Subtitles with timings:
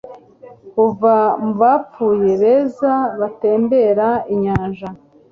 [0.71, 4.89] kuva mu bapfuye beza batembera inyanja